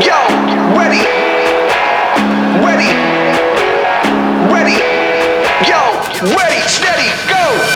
Yo, 0.00 0.26
ready, 0.76 1.06
ready, 2.64 2.90
ready, 4.50 4.78
yo, 5.68 6.34
ready, 6.34 6.60
steady, 6.66 7.08
go. 7.28 7.74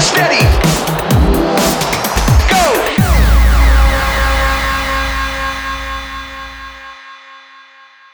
steady. 0.00 0.53